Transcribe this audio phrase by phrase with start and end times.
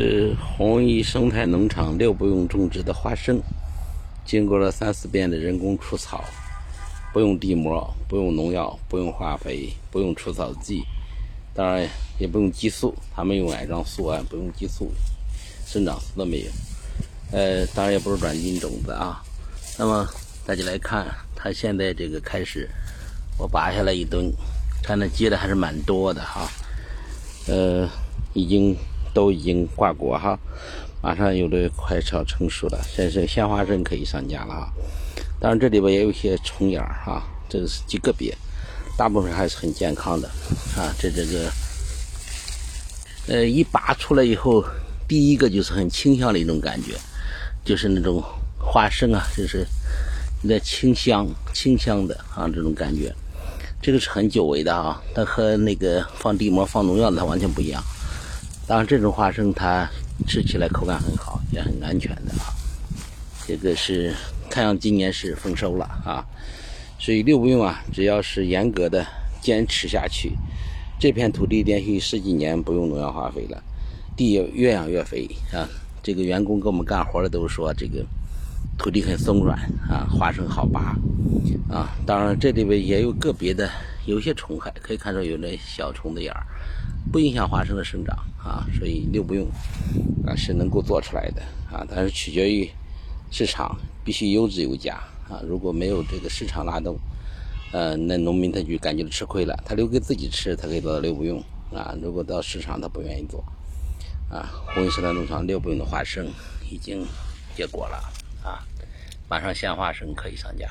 [0.00, 3.38] 是弘益生态农场六不用种植的花生，
[4.24, 6.24] 经过了三四遍的人工除草，
[7.12, 10.82] 不用地膜，不用农药，不用化肥，不用除草剂，
[11.52, 11.86] 当然
[12.18, 14.90] 也不用激素，他们用矮壮素啊，不用激素，
[15.66, 16.46] 生长素都没有。
[17.32, 19.22] 呃，当然也不是转基因种子啊。
[19.78, 20.08] 那么
[20.46, 21.06] 大家来看，
[21.36, 22.66] 它现在这个开始，
[23.36, 24.32] 我拔下来一吨，
[24.82, 26.50] 看那结的还是蛮多的哈。
[27.48, 27.86] 呃，
[28.32, 28.74] 已经
[29.12, 30.38] 都已经挂果哈，
[31.02, 34.68] 马上有的快要成熟了，现在鲜花生可以上架了啊。
[35.40, 38.36] 当然这里边也有一些虫眼儿哈，这个是极个别，
[38.96, 40.28] 大部分还是很健康的
[40.76, 40.92] 啊。
[40.98, 41.50] 这这个，
[43.28, 44.62] 呃，一拔出来以后，
[45.08, 46.94] 第一个就是很清香的一种感觉，
[47.64, 48.22] 就是那种
[48.58, 49.66] 花生啊，就是
[50.42, 53.14] 那清香清香的啊这种感觉。
[53.82, 57.82] 这个是很久违的啊，它和那个放地膜、放农药的它完全不一样。
[58.70, 59.84] 当然，这种花生它
[60.28, 62.54] 吃起来口感很好，也很安全的啊。
[63.44, 64.14] 这个是
[64.48, 66.24] 太阳今年是丰收了啊，
[66.96, 69.04] 所以六不用啊，只要是严格的
[69.40, 70.34] 坚持下去，
[71.00, 73.60] 这片土地连续十几年不用农药化肥了，
[74.16, 75.66] 地越养越肥啊。
[76.00, 78.06] 这个员工给我们干活的都说这个。
[78.78, 79.58] 土地很松软
[79.90, 80.96] 啊，花生好拔
[81.68, 81.90] 啊。
[82.06, 83.68] 当然，这里边也有个别的
[84.10, 86.44] 有些虫害，可以看出有那小虫子眼儿，
[87.12, 88.66] 不影响花生的生长啊。
[88.76, 89.46] 所以六不用
[90.26, 92.68] 啊是能够做出来的啊，但是取决于
[93.30, 94.96] 市场，必须优质有价
[95.28, 95.40] 啊。
[95.46, 96.98] 如果没有这个市场拉动，
[97.72, 99.56] 呃，那农民他就感觉吃亏了。
[99.64, 101.40] 他留给自己吃，他可以做到六不用
[101.72, 101.94] 啊。
[102.02, 103.44] 如果到市场，他不愿意做
[104.28, 104.50] 啊。
[104.74, 106.26] 红石兰农场六不用的花生
[106.68, 107.06] 已经
[107.54, 107.96] 结果了。
[108.42, 108.66] 啊，
[109.28, 110.68] 马上鲜花生可以上架。